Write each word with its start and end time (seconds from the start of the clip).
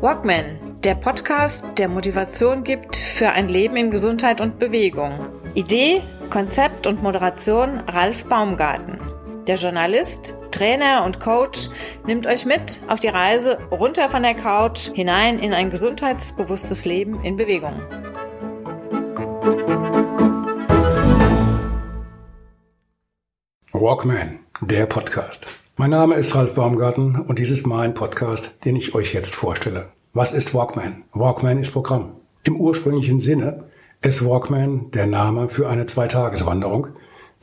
Walkman, 0.00 0.78
der 0.84 0.94
Podcast, 0.94 1.66
der 1.76 1.88
Motivation 1.88 2.62
gibt 2.62 2.94
für 2.94 3.30
ein 3.30 3.48
Leben 3.48 3.76
in 3.76 3.90
Gesundheit 3.90 4.40
und 4.40 4.60
Bewegung. 4.60 5.26
Idee, 5.54 6.02
Konzept 6.30 6.86
und 6.86 7.02
Moderation 7.02 7.80
Ralf 7.80 8.24
Baumgarten. 8.26 9.00
Der 9.48 9.56
Journalist, 9.56 10.36
Trainer 10.52 11.04
und 11.04 11.18
Coach 11.18 11.68
nimmt 12.06 12.28
euch 12.28 12.46
mit 12.46 12.78
auf 12.86 13.00
die 13.00 13.08
Reise 13.08 13.58
runter 13.72 14.08
von 14.08 14.22
der 14.22 14.34
Couch 14.34 14.92
hinein 14.94 15.40
in 15.40 15.52
ein 15.52 15.68
gesundheitsbewusstes 15.68 16.84
Leben 16.84 17.24
in 17.24 17.34
Bewegung. 17.34 17.82
Walkman, 23.72 24.38
der 24.60 24.86
Podcast. 24.86 25.58
Mein 25.76 25.90
Name 25.90 26.16
ist 26.16 26.34
Ralf 26.34 26.54
Baumgarten 26.54 27.20
und 27.20 27.38
dies 27.38 27.52
ist 27.52 27.64
mein 27.64 27.94
Podcast, 27.94 28.64
den 28.64 28.74
ich 28.74 28.96
euch 28.96 29.14
jetzt 29.14 29.36
vorstelle. 29.36 29.92
Was 30.18 30.32
ist 30.32 30.52
Walkman? 30.52 31.04
Walkman 31.12 31.60
ist 31.60 31.70
Programm. 31.70 32.16
Im 32.42 32.56
ursprünglichen 32.56 33.20
Sinne 33.20 33.66
ist 34.02 34.28
Walkman 34.28 34.90
der 34.90 35.06
Name 35.06 35.48
für 35.48 35.68
eine 35.68 35.86
Zweitageswanderung, 35.86 36.88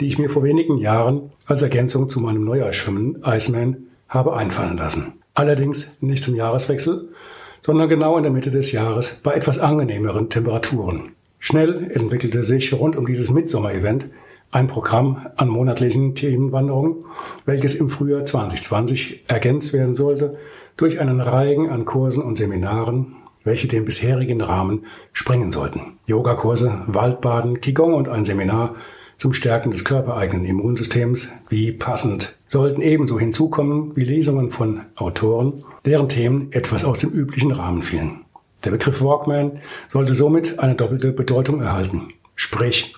die 0.02 0.08
ich 0.08 0.20
mir 0.20 0.30
vor 0.30 0.44
wenigen 0.44 0.78
Jahren 0.78 1.32
als 1.46 1.62
Ergänzung 1.62 2.10
zu 2.10 2.20
meinem 2.20 2.44
Neujahrsschwimmen 2.44 3.24
Iceman 3.26 3.88
habe 4.10 4.36
einfallen 4.36 4.76
lassen. 4.76 5.14
Allerdings 5.36 6.02
nicht 6.02 6.22
zum 6.22 6.36
Jahreswechsel, 6.36 7.14
sondern 7.62 7.88
genau 7.88 8.18
in 8.18 8.24
der 8.24 8.34
Mitte 8.34 8.52
des 8.52 8.74
Jahres 8.74 9.22
bei 9.24 9.32
etwas 9.32 9.60
angenehmeren 9.60 10.30
Temperaturen. 10.30 11.14
Schnell 11.40 11.90
entwickelte 11.94 12.44
sich 12.44 12.74
rund 12.74 12.98
um 12.98 13.06
dieses 13.06 13.30
Midsommer-Event 13.30 14.10
ein 14.56 14.68
Programm 14.68 15.28
an 15.36 15.50
monatlichen 15.50 16.16
Themenwanderungen, 16.16 17.04
welches 17.46 17.76
im 17.76 17.90
Frühjahr 17.90 18.24
2020 18.24 19.26
ergänzt 19.28 19.74
werden 19.74 19.96
sollte 19.96 20.38
durch 20.78 21.02
einen 21.02 21.20
Reigen 21.20 21.70
an 21.70 21.84
Kursen 21.84 22.24
und 22.24 22.38
Seminaren, 22.38 23.18
welche 23.44 23.68
den 23.68 23.84
bisherigen 23.84 24.40
Rahmen 24.40 24.86
sprengen 25.12 25.52
sollten. 25.52 25.98
Yogakurse, 26.06 26.84
Waldbaden, 26.88 27.60
Qigong 27.60 27.94
und 27.94 28.08
ein 28.08 28.24
Seminar 28.24 28.76
zum 29.18 29.34
Stärken 29.34 29.72
des 29.72 29.84
körpereigenen 29.84 30.46
Immunsystems, 30.46 31.34
wie 31.50 31.74
passend, 31.74 32.38
sollten 32.48 32.82
ebenso 32.82 33.20
hinzukommen 33.20 33.94
wie 33.98 34.06
Lesungen 34.06 34.50
von 34.50 34.84
Autoren, 34.96 35.66
deren 35.84 36.08
Themen 36.08 36.48
etwas 36.52 36.86
aus 36.86 37.00
dem 37.00 37.10
üblichen 37.10 37.52
Rahmen 37.52 37.82
fielen. 37.82 38.22
Der 38.64 38.72
Begriff 38.72 39.02
Walkman 39.02 39.60
sollte 39.90 40.14
somit 40.14 40.60
eine 40.60 40.76
doppelte 40.76 41.12
Bedeutung 41.12 41.62
erhalten. 41.62 42.14
Sprich, 42.36 42.96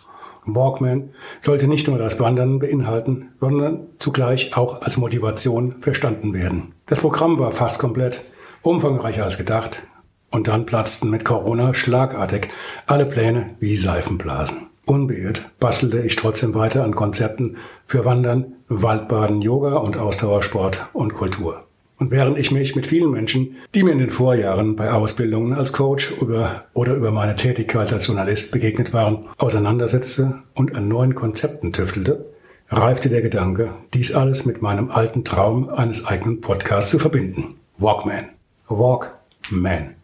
Walkman 0.56 1.10
sollte 1.42 1.68
nicht 1.68 1.88
nur 1.88 1.98
das 1.98 2.20
Wandern 2.20 2.60
beinhalten, 2.60 3.30
sondern 3.40 3.88
zugleich 4.00 4.56
auch 4.56 4.82
als 4.82 4.98
Motivation 4.98 5.76
verstanden 5.78 6.34
werden. 6.34 6.74
Das 6.86 7.02
Programm 7.02 7.38
war 7.40 7.52
fast 7.52 7.80
komplett, 7.80 8.24
umfangreicher 8.62 9.24
als 9.24 9.38
gedacht, 9.38 9.84
und 10.30 10.48
dann 10.48 10.66
platzten 10.66 11.10
mit 11.10 11.24
Corona 11.24 11.74
schlagartig 11.74 12.50
alle 12.86 13.06
Pläne 13.06 13.56
wie 13.60 13.76
Seifenblasen. 13.76 14.68
Unbeirrt 14.86 15.52
bastelte 15.60 16.00
ich 16.00 16.16
trotzdem 16.16 16.56
weiter 16.56 16.84
an 16.84 16.96
Konzepten 16.96 17.58
für 17.86 18.06
Wandern, 18.06 18.54
Waldbaden, 18.70 19.42
Yoga 19.42 19.78
und 19.78 19.98
Ausdauersport 19.98 20.88
und 20.94 21.14
Kultur. 21.14 21.67
Und 22.00 22.12
während 22.12 22.38
ich 22.38 22.52
mich 22.52 22.76
mit 22.76 22.86
vielen 22.86 23.10
Menschen, 23.10 23.56
die 23.74 23.82
mir 23.82 23.92
in 23.92 23.98
den 23.98 24.12
Vorjahren 24.12 24.76
bei 24.76 24.92
Ausbildungen 24.92 25.54
als 25.54 25.74
Coach 25.74 26.12
über, 26.22 26.66
oder 26.74 26.94
über 26.94 27.12
meine 27.12 27.36
Tätigkeit 27.36 27.92
als 27.92 28.06
Journalist 28.06 28.52
begegnet 28.52 28.94
waren, 28.94 29.26
auseinandersetzte 29.38 30.44
und 30.54 30.76
an 30.76 30.88
neuen 30.88 31.16
Konzepten 31.16 31.74
tüftelte, 31.74 32.26
reifte 32.70 33.10
der 33.10 33.24
Gedanke, 33.24 33.74
dies 33.96 34.14
alles 34.14 34.46
mit 34.46 34.62
meinem 34.62 34.92
alten 34.92 35.24
Traum 35.24 35.70
eines 35.70 36.06
eigenen 36.06 36.40
Podcasts 36.40 36.92
zu 36.92 37.00
verbinden. 37.00 37.56
Walkman. 37.80 38.30
Walkman. 38.68 39.96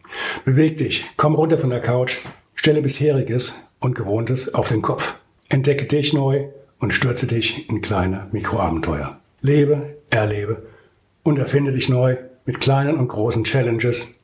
Beweg 0.44 0.78
dich, 0.78 1.04
komm 1.16 1.36
runter 1.36 1.58
von 1.58 1.70
der 1.70 1.80
Couch, 1.80 2.18
stelle 2.56 2.82
bisheriges 2.82 3.72
und 3.78 3.94
Gewohntes 3.94 4.52
auf 4.54 4.66
den 4.66 4.82
Kopf. 4.82 5.18
Entdecke 5.48 5.84
dich 5.84 6.12
neu 6.12 6.46
und 6.80 6.92
stürze 6.92 7.28
dich 7.28 7.68
in 7.68 7.82
kleine 7.82 8.26
Mikroabenteuer. 8.32 9.18
Lebe, 9.42 9.96
erlebe 10.10 10.73
und 11.24 11.38
erfinde 11.38 11.72
dich 11.72 11.88
neu 11.88 12.16
mit 12.44 12.60
kleinen 12.60 12.96
und 12.96 13.08
großen 13.08 13.42
Challenges, 13.42 14.20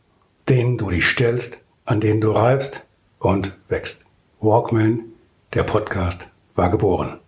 denen 0.48 0.78
du 0.78 0.90
dich 0.90 1.06
stellst, 1.06 1.58
an 1.84 2.00
denen 2.00 2.20
du 2.20 2.30
reifst 2.30 2.86
und 3.18 3.58
wächst. 3.68 4.04
Walkman, 4.38 5.00
der 5.54 5.64
Podcast, 5.64 6.28
war 6.54 6.70
geboren. 6.70 7.18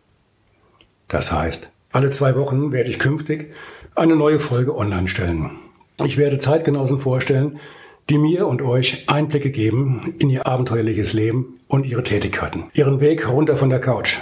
Das 1.08 1.32
heißt, 1.32 1.72
alle 1.90 2.10
zwei 2.10 2.36
Wochen 2.36 2.70
werde 2.70 2.90
ich 2.90 2.98
künftig 2.98 3.52
eine 3.94 4.14
neue 4.16 4.38
Folge 4.38 4.76
online 4.76 5.08
stellen. 5.08 5.58
Ich 6.04 6.16
werde 6.16 6.38
Zeitgenossen 6.38 6.98
vorstellen, 6.98 7.58
die 8.08 8.18
mir 8.18 8.46
und 8.46 8.62
euch 8.62 9.08
Einblicke 9.08 9.50
geben 9.50 10.14
in 10.18 10.30
ihr 10.30 10.46
abenteuerliches 10.46 11.12
Leben 11.12 11.60
und 11.68 11.86
ihre 11.86 12.02
Tätigkeiten. 12.02 12.70
Ihren 12.74 13.00
Weg 13.00 13.28
runter 13.28 13.56
von 13.56 13.70
der 13.70 13.80
Couch. 13.80 14.18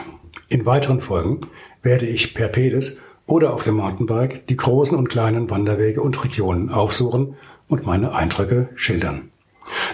In 0.49 0.67
weiteren 0.67 1.01
Folgen 1.01 1.43
werde 1.83 2.07
ich 2.07 2.35
per 2.35 2.49
Pedis 2.49 3.01
oder 3.31 3.55
auf 3.55 3.63
dem 3.63 3.77
Mountainbike 3.77 4.47
die 4.49 4.57
großen 4.57 4.99
und 4.99 5.09
kleinen 5.09 5.51
Wanderwege 5.51 6.03
und 6.03 6.23
Regionen 6.25 6.71
aufsuchen 6.71 7.37
und 7.69 7.87
meine 7.87 8.13
Eindrücke 8.13 8.71
schildern. 8.75 9.31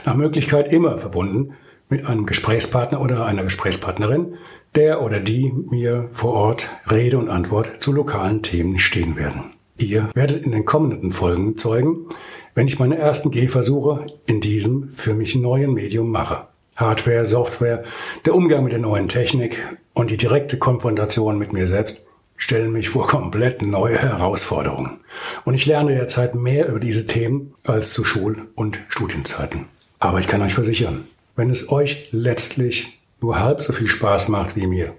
Nach 0.06 0.16
Möglichkeit 0.16 0.72
immer 0.72 0.98
verbunden 0.98 1.52
mit 1.90 2.06
einem 2.06 2.24
Gesprächspartner 2.24 3.00
oder 3.00 3.26
einer 3.26 3.44
Gesprächspartnerin, 3.44 4.34
der 4.74 5.02
oder 5.02 5.20
die 5.20 5.52
mir 5.52 6.08
vor 6.12 6.32
Ort 6.32 6.70
Rede 6.90 7.18
und 7.18 7.28
Antwort 7.28 7.74
zu 7.80 7.92
lokalen 7.92 8.42
Themen 8.42 8.78
stehen 8.78 9.16
werden. 9.16 9.52
Ihr 9.76 10.08
werdet 10.14 10.42
in 10.44 10.52
den 10.52 10.64
kommenden 10.64 11.10
Folgen 11.10 11.58
zeugen, 11.58 12.06
wenn 12.54 12.68
ich 12.68 12.78
meine 12.78 12.96
ersten 12.96 13.30
Gehversuche 13.30 14.06
in 14.26 14.40
diesem 14.40 14.90
für 14.90 15.12
mich 15.12 15.36
neuen 15.36 15.74
Medium 15.74 16.10
mache. 16.10 16.46
Hardware, 16.76 17.26
Software, 17.26 17.84
der 18.24 18.34
Umgang 18.34 18.64
mit 18.64 18.72
der 18.72 18.80
neuen 18.80 19.08
Technik 19.08 19.58
und 19.92 20.10
die 20.10 20.16
direkte 20.16 20.58
Konfrontation 20.58 21.38
mit 21.38 21.52
mir 21.52 21.66
selbst 21.66 22.05
stellen 22.36 22.72
mich 22.72 22.88
vor 22.88 23.06
komplett 23.06 23.62
neue 23.62 23.98
Herausforderungen. 23.98 25.00
Und 25.44 25.54
ich 25.54 25.66
lerne 25.66 25.94
derzeit 25.94 26.34
mehr 26.34 26.68
über 26.68 26.80
diese 26.80 27.06
Themen 27.06 27.54
als 27.64 27.92
zu 27.92 28.04
Schul- 28.04 28.48
und 28.54 28.78
Studienzeiten. 28.88 29.66
Aber 29.98 30.20
ich 30.20 30.28
kann 30.28 30.42
euch 30.42 30.54
versichern, 30.54 31.04
wenn 31.34 31.50
es 31.50 31.70
euch 31.70 32.08
letztlich 32.12 33.00
nur 33.20 33.38
halb 33.38 33.62
so 33.62 33.72
viel 33.72 33.88
Spaß 33.88 34.28
macht 34.28 34.56
wie 34.56 34.66
mir, 34.66 34.94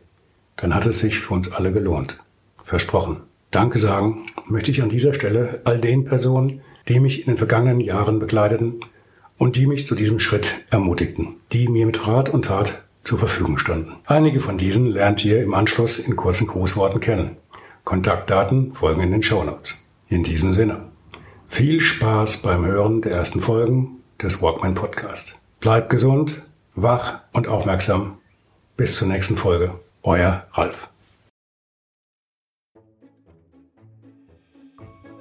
dann 0.56 0.74
hat 0.74 0.86
es 0.86 1.00
sich 1.00 1.20
für 1.20 1.34
uns 1.34 1.52
alle 1.52 1.72
gelohnt. 1.72 2.20
Versprochen. 2.64 3.22
Danke 3.52 3.78
sagen 3.78 4.26
möchte 4.48 4.72
ich 4.72 4.82
an 4.82 4.90
dieser 4.90 5.14
Stelle 5.14 5.62
all 5.66 5.80
den 5.80 6.06
Personen, 6.06 6.62
die 6.88 7.00
mich 7.00 7.22
in 7.22 7.28
den 7.28 7.38
vergangenen 7.38 7.80
Jahren 7.80 8.20
begleiteten 8.20 8.80
und 9.38 9.56
die 9.56 9.68
mich 9.68 9.88
zu 9.88 9.96
diesem 9.96 10.20
Schritt 10.20 10.66
ermutigten, 10.70 11.36
die 11.52 11.68
mir 11.68 11.86
mit 11.86 12.08
Rat 12.08 12.30
und 12.30 12.46
Tat 12.46 12.84
zur 13.08 13.18
Verfügung 13.18 13.58
standen. 13.58 13.96
Einige 14.06 14.42
von 14.42 14.58
diesen 14.58 14.86
lernt 14.86 15.24
ihr 15.24 15.42
im 15.42 15.54
Anschluss 15.54 15.98
in 15.98 16.18
kurzen 16.18 16.46
Grußworten 16.46 17.00
kennen. 17.00 17.38
Kontaktdaten 17.86 18.74
folgen 18.74 19.02
in 19.02 19.12
den 19.12 19.24
Show 19.24 19.44
Notes. 19.44 19.80
In 20.10 20.24
diesem 20.24 20.52
Sinne. 20.54 20.90
Viel 21.48 21.80
Spaß 21.80 22.42
beim 22.42 22.66
Hören 22.66 23.02
der 23.02 23.14
ersten 23.14 23.40
Folgen 23.40 24.04
des 24.22 24.42
Walkman 24.42 24.74
Podcast. 24.74 25.40
Bleibt 25.62 25.90
gesund, 25.90 26.46
wach 26.76 27.22
und 27.32 27.48
aufmerksam. 27.48 28.18
Bis 28.76 28.96
zur 28.96 29.08
nächsten 29.08 29.38
Folge. 29.38 29.72
Euer 30.04 30.46
Ralf. 30.52 30.90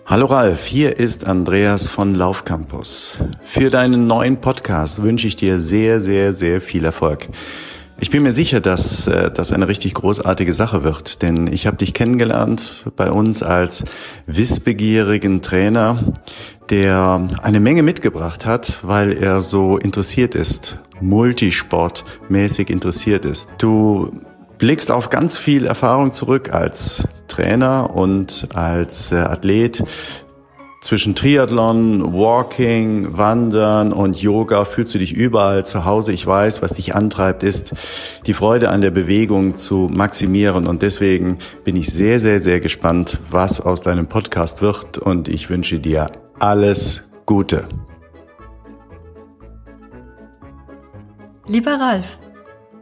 Hallo 0.07 0.27
Ralf, 0.27 0.65
hier 0.67 0.99
ist 0.99 1.27
Andreas 1.27 1.89
von 1.89 2.15
Laufcampus. 2.15 3.19
Für 3.43 3.71
deinen 3.71 4.07
neuen 4.07 4.41
Podcast 4.41 5.03
wünsche 5.03 5.27
ich 5.27 5.35
dir 5.35 5.61
sehr, 5.61 6.01
sehr, 6.01 6.33
sehr 6.33 6.61
viel 6.61 6.85
Erfolg. 6.85 7.27
Ich 7.99 8.11
bin 8.11 8.23
mir 8.23 8.33
sicher, 8.33 8.61
dass 8.61 9.07
äh, 9.07 9.31
das 9.31 9.53
eine 9.53 9.69
richtig 9.69 9.95
großartige 9.95 10.53
Sache 10.53 10.85
wird, 10.85 11.23
denn 11.23 11.47
ich 11.47 11.67
habe 11.67 11.79
dich 11.79 11.95
kennengelernt 11.95 12.85
bei 12.95 13.11
uns 13.11 13.43
als 13.43 13.85
wissbegierigen 14.27 15.41
Trainer, 15.41 16.13
der 16.69 17.27
eine 17.43 17.61
Menge 17.61 17.83
mitgebracht 17.83 18.45
hat, 18.45 18.81
weil 18.83 19.13
er 19.13 19.41
so 19.41 19.79
interessiert 19.79 20.35
ist, 20.35 20.79
multisportmäßig 21.01 22.69
interessiert 22.69 23.25
ist. 23.25 23.49
Du 23.57 24.21
blickst 24.59 24.91
auf 24.91 25.09
ganz 25.09 25.39
viel 25.39 25.65
Erfahrung 25.65 26.13
zurück 26.13 26.53
als 26.53 27.09
Trainer 27.29 27.95
und 27.95 28.49
als 28.55 29.11
äh, 29.11 29.17
Athlet 29.17 29.83
zwischen 30.81 31.15
Triathlon, 31.15 32.13
Walking, 32.13 33.17
Wandern 33.17 33.93
und 33.93 34.21
Yoga 34.21 34.65
fühlst 34.65 34.95
du 34.95 34.99
dich 34.99 35.13
überall 35.13 35.65
zu 35.65 35.85
Hause. 35.85 36.13
Ich 36.13 36.27
weiß, 36.27 36.63
was 36.63 36.75
dich 36.75 36.95
antreibt, 36.95 37.43
ist 37.43 37.73
die 38.27 38.35
Freude 38.35 38.69
an 38.71 38.81
der 38.81 38.91
Bewegung 38.91 39.57
zu 39.57 39.89
maximieren. 39.93 40.67
Und 40.67 40.83
deswegen 40.83 41.39
bin 41.65 41.77
ich 41.77 41.93
sehr, 41.93 42.21
sehr, 42.21 42.41
sehr 42.41 42.61
gespannt, 42.61 43.19
was 43.31 43.61
aus 43.61 43.83
deinem 43.83 44.07
Podcast 44.07 44.63
wird. 44.63 44.99
Und 44.99 45.29
ich 45.29 45.51
wünsche 45.51 45.81
dir 45.81 46.13
alles 46.39 47.05
Gute. 47.25 47.69
Lieber 51.49 51.79
Ralf, 51.81 52.19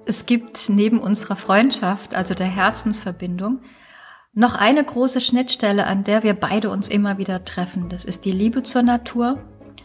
es 0.07 0.27
gibt 0.27 0.69
neben 0.69 0.99
unserer 0.99 1.37
Freundschaft, 1.37 2.15
also 2.15 2.35
der 2.35 2.47
Herzensverbindung, 2.47 3.61
noch 4.35 4.57
eine 4.57 4.83
große 4.83 5.21
Schnittstelle, 5.21 5.87
an 5.87 6.05
der 6.05 6.23
wir 6.23 6.35
beide 6.35 6.71
uns 6.71 6.89
immer 6.89 7.19
wieder 7.19 7.45
treffen. 7.45 7.89
Das 7.89 8.05
ist 8.05 8.25
die 8.25 8.33
Liebe 8.33 8.63
zur 8.63 8.83
Natur, 8.83 9.39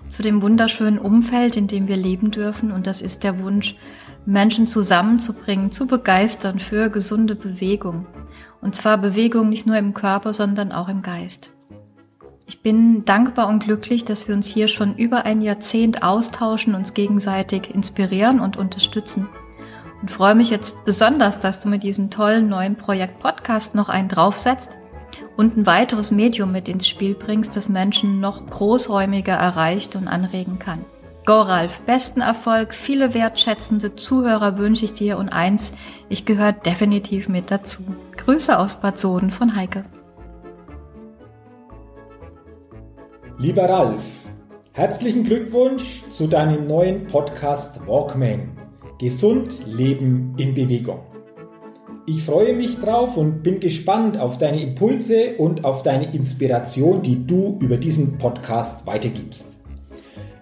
zu 0.08 0.24
dem 0.24 0.42
wunderschönen 0.42 0.98
Umfeld, 0.98 1.56
in 1.56 1.68
dem 1.68 1.88
wir 1.88 1.98
leben 1.98 2.32
dürfen. 2.32 2.72
Und 2.72 2.88
das 2.88 3.02
ist 3.02 3.24
der 3.24 3.40
Wunsch, 3.44 3.78
Menschen 4.26 4.68
zusammenzubringen, 4.68 5.72
zu 5.72 5.88
begeistern 5.88 6.60
für 6.60 6.90
gesunde 6.90 7.36
Bewegung. 7.36 8.08
Und 8.62 8.76
zwar 8.76 8.98
Bewegung 8.98 9.50
nicht 9.50 9.68
nur 9.68 9.78
im 9.78 9.94
Körper, 9.94 10.34
sondern 10.34 10.72
auch 10.72 10.90
im 10.90 11.02
Geist. 11.02 11.52
Ich 12.48 12.64
bin 12.64 13.06
dankbar 13.06 13.48
und 13.48 13.64
glücklich, 13.64 14.06
dass 14.06 14.28
wir 14.28 14.34
uns 14.34 14.48
hier 14.48 14.68
schon 14.68 14.96
über 14.96 15.26
ein 15.26 15.42
Jahrzehnt 15.42 16.02
austauschen, 16.02 16.74
uns 16.74 16.96
gegenseitig 16.96 17.74
inspirieren 17.74 18.40
und 18.40 18.58
unterstützen. 18.58 19.30
Und 20.02 20.12
freue 20.12 20.36
mich 20.36 20.50
jetzt 20.50 20.86
besonders, 20.86 21.40
dass 21.40 21.60
du 21.60 21.68
mit 21.70 21.84
diesem 21.84 22.10
tollen 22.10 22.48
neuen 22.48 22.76
Projekt 22.76 23.20
Podcast 23.20 23.76
noch 23.76 23.90
einen 23.90 24.08
draufsetzt 24.08 24.78
und 25.36 25.58
ein 25.58 25.66
weiteres 25.66 26.12
Medium 26.12 26.52
mit 26.52 26.68
ins 26.68 26.88
Spiel 26.88 27.16
bringst, 27.16 27.56
das 27.56 27.70
Menschen 27.70 28.20
noch 28.20 28.46
großräumiger 28.50 29.34
erreicht 29.34 29.96
und 29.96 30.08
anregen 30.08 30.60
kann. 30.60 30.86
Go 31.26 31.42
Ralf, 31.42 31.82
besten 31.82 32.22
Erfolg, 32.22 32.74
viele 32.74 33.14
wertschätzende 33.14 33.96
Zuhörer 33.96 34.58
wünsche 34.58 34.86
ich 34.86 34.94
dir 34.94 35.18
und 35.18 35.30
eins, 35.30 35.74
ich 36.08 36.26
gehöre 36.26 36.54
definitiv 36.54 37.30
mit 37.30 37.52
dazu. 37.52 37.84
Grüße 38.18 38.58
aus 38.58 38.82
Bad 38.82 39.00
Soden 39.00 39.30
von 39.30 39.56
Heike. 39.56 39.86
Lieber 43.38 43.70
Ralf, 43.70 44.04
herzlichen 44.74 45.24
Glückwunsch 45.24 46.04
zu 46.10 46.28
deinem 46.28 46.64
neuen 46.64 47.08
Podcast 47.08 47.80
Walkman. 47.86 48.59
Gesund 49.00 49.66
Leben 49.66 50.34
in 50.36 50.54
Bewegung. 50.54 51.00
Ich 52.06 52.22
freue 52.22 52.54
mich 52.54 52.80
drauf 52.80 53.16
und 53.16 53.44
bin 53.44 53.62
gespannt 53.62 54.18
auf 54.18 54.38
deine 54.38 54.62
Impulse 54.62 55.36
und 55.38 55.64
auf 55.64 55.84
deine 55.84 56.14
Inspiration, 56.14 57.02
die 57.02 57.26
du 57.26 57.58
über 57.62 57.78
diesen 57.78 58.18
Podcast 58.18 58.86
weitergibst. 58.86 59.48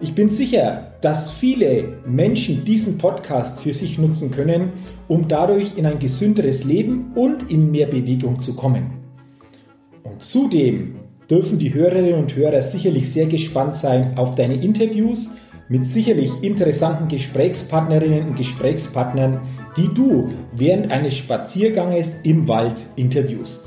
Ich 0.00 0.12
bin 0.12 0.28
sicher, 0.28 0.94
dass 1.02 1.30
viele 1.30 2.00
Menschen 2.04 2.64
diesen 2.64 2.98
Podcast 2.98 3.60
für 3.60 3.72
sich 3.72 3.96
nutzen 3.96 4.32
können, 4.32 4.72
um 5.06 5.28
dadurch 5.28 5.76
in 5.76 5.86
ein 5.86 6.00
gesünderes 6.00 6.64
Leben 6.64 7.12
und 7.14 7.48
in 7.52 7.70
mehr 7.70 7.86
Bewegung 7.86 8.42
zu 8.42 8.56
kommen. 8.56 8.90
Und 10.02 10.24
zudem 10.24 10.96
dürfen 11.30 11.60
die 11.60 11.72
Hörerinnen 11.72 12.14
und 12.14 12.34
Hörer 12.34 12.62
sicherlich 12.62 13.12
sehr 13.12 13.26
gespannt 13.26 13.76
sein 13.76 14.18
auf 14.18 14.34
deine 14.34 14.54
Interviews 14.54 15.30
mit 15.68 15.86
sicherlich 15.86 16.30
interessanten 16.42 17.08
Gesprächspartnerinnen 17.08 18.28
und 18.28 18.36
Gesprächspartnern, 18.36 19.40
die 19.76 19.88
du 19.92 20.28
während 20.52 20.90
eines 20.90 21.16
Spazierganges 21.16 22.16
im 22.22 22.48
Wald 22.48 22.86
interviewst. 22.96 23.62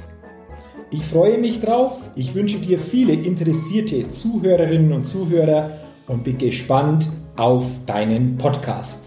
Ich 0.90 1.06
freue 1.06 1.38
mich 1.38 1.62
drauf, 1.62 2.02
ich 2.16 2.36
wünsche 2.36 2.60
dir 2.60 2.78
viele 2.78 3.14
interessierte 3.14 4.10
Zuhörerinnen 4.10 4.92
und 4.92 5.08
Zuhörer 5.08 5.70
und 6.08 6.24
bin 6.24 6.38
gespannt 6.38 7.08
auf 7.38 7.66
deinen 7.86 8.38
Podcast. 8.38 9.00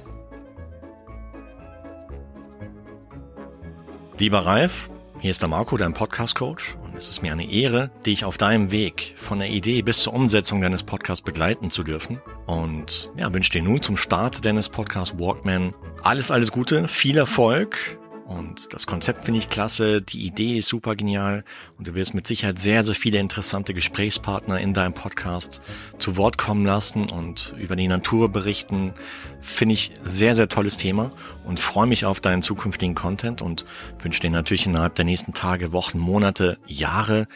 Lieber 4.18 4.38
Ralf, 4.38 4.88
hier 5.20 5.30
ist 5.30 5.42
der 5.42 5.48
Marco, 5.48 5.76
dein 5.76 5.94
Podcast-Coach 5.94 6.76
und 6.82 6.96
es 6.96 7.08
ist 7.08 7.22
mir 7.22 7.32
eine 7.32 7.50
Ehre, 7.50 7.90
dich 8.04 8.24
auf 8.24 8.36
deinem 8.36 8.70
Weg 8.70 9.14
von 9.16 9.38
der 9.38 9.48
Idee 9.48 9.82
bis 9.82 10.02
zur 10.02 10.12
Umsetzung 10.12 10.60
deines 10.60 10.82
Podcasts 10.82 11.24
begleiten 11.24 11.70
zu 11.70 11.82
dürfen. 11.82 12.20
Und 12.46 13.10
ja, 13.16 13.32
wünsche 13.32 13.52
dir 13.52 13.62
nun 13.62 13.80
zum 13.80 13.96
Start 13.96 14.44
deines 14.44 14.68
Podcasts 14.68 15.18
Walkman 15.18 15.74
alles, 16.02 16.30
alles 16.30 16.52
Gute, 16.52 16.88
viel 16.88 17.16
Erfolg 17.16 17.98
und 18.26 18.72
das 18.72 18.86
Konzept 18.86 19.22
finde 19.24 19.38
ich 19.38 19.48
klasse, 19.48 20.00
die 20.00 20.24
Idee 20.26 20.56
ist 20.56 20.68
super 20.68 20.96
genial 20.96 21.44
und 21.78 21.88
du 21.88 21.94
wirst 21.94 22.14
mit 22.14 22.26
Sicherheit 22.26 22.58
sehr, 22.58 22.82
sehr 22.82 22.94
viele 22.94 23.18
interessante 23.18 23.74
Gesprächspartner 23.74 24.60
in 24.60 24.72
deinem 24.72 24.94
Podcast 24.94 25.60
zu 25.98 26.16
Wort 26.16 26.38
kommen 26.38 26.64
lassen 26.64 27.10
und 27.10 27.54
über 27.58 27.76
die 27.76 27.88
Natur 27.88 28.30
berichten. 28.30 28.94
Finde 29.40 29.74
ich 29.74 29.92
sehr, 30.02 30.34
sehr 30.34 30.48
tolles 30.48 30.78
Thema 30.78 31.12
und 31.44 31.60
freue 31.60 31.86
mich 31.86 32.06
auf 32.06 32.20
deinen 32.20 32.40
zukünftigen 32.40 32.94
Content 32.94 33.42
und 33.42 33.66
wünsche 34.02 34.20
dir 34.20 34.30
natürlich 34.30 34.66
innerhalb 34.66 34.94
der 34.94 35.04
nächsten 35.04 35.34
Tage, 35.34 35.72
Wochen, 35.72 35.98
Monate, 35.98 36.58
Jahre 36.66 37.28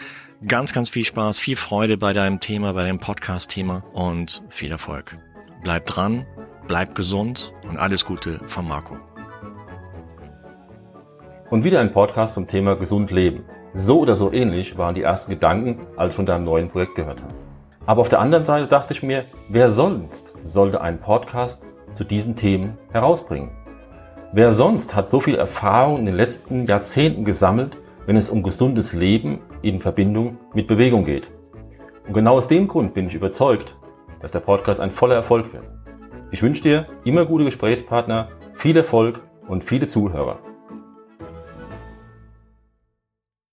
ganz, 0.47 0.73
ganz 0.73 0.89
viel 0.89 1.05
Spaß, 1.05 1.39
viel 1.39 1.57
Freude 1.57 1.99
bei 1.99 2.13
deinem 2.13 2.41
Thema, 2.41 2.73
bei 2.73 2.83
deinem 2.83 3.01
Podcast-Thema 3.01 3.85
und 3.93 4.43
viel 4.49 4.71
Erfolg. 4.71 5.19
Bleib 5.63 5.85
dran, 5.87 6.27
bleib 6.67 6.95
gesund 6.95 7.53
und 7.69 7.77
alles 7.77 8.05
Gute 8.05 8.41
von 8.47 8.67
Marco 8.67 8.97
und 11.51 11.65
wieder 11.65 11.81
ein 11.81 11.93
Podcast 11.93 12.35
zum 12.35 12.47
Thema 12.47 12.77
gesund 12.77 13.11
leben. 13.11 13.45
So 13.73 14.01
oder 14.01 14.17
so 14.17 14.33
ähnlich 14.33 14.77
waren 14.77 14.95
die 14.95 15.03
ersten 15.03 15.31
Gedanken, 15.31 15.87
als 15.97 16.13
ich 16.13 16.17
von 16.17 16.27
deinem 16.27 16.45
neuen 16.45 16.69
Projekt 16.69 16.95
gehört 16.95 17.23
habe. 17.23 17.35
Aber 17.87 18.03
auf 18.03 18.09
der 18.09 18.21
anderen 18.21 18.45
Seite 18.45 18.67
dachte 18.67 18.93
ich 18.93 19.03
mir, 19.03 19.25
wer 19.49 19.71
sonst 19.71 20.35
sollte 20.43 20.81
einen 20.81 21.01
Podcast 21.01 21.67
zu 21.95 22.05
diesen 22.05 22.37
Themen 22.37 22.77
herausbringen? 22.93 23.51
Wer 24.33 24.53
sonst 24.53 24.95
hat 24.95 25.09
so 25.09 25.21
viel 25.21 25.37
Erfahrung 25.37 26.01
in 26.01 26.07
den 26.07 26.17
letzten 26.17 26.67
Jahrzehnten 26.67 27.25
gesammelt, 27.25 27.79
wenn 28.05 28.17
es 28.17 28.29
um 28.29 28.43
gesundes 28.43 28.93
Leben 28.93 29.39
in 29.63 29.81
Verbindung 29.81 30.37
mit 30.53 30.67
Bewegung 30.67 31.07
geht? 31.07 31.31
Und 32.07 32.13
genau 32.13 32.37
aus 32.37 32.49
dem 32.49 32.69
Grund 32.69 32.93
bin 32.93 33.07
ich 33.07 33.15
überzeugt, 33.15 33.77
dass 34.21 34.33
der 34.33 34.41
Podcast 34.41 34.81
ein 34.81 34.91
voller 34.91 35.15
Erfolg 35.15 35.53
wird. 35.55 35.65
Ich 36.31 36.43
wünsche 36.43 36.63
dir 36.63 36.87
immer 37.05 37.25
gute 37.25 37.45
Gesprächspartner, 37.45 38.29
viel 38.53 38.77
Erfolg 38.77 39.23
und 39.47 39.65
viele 39.65 39.87
Zuhörer. 39.87 40.41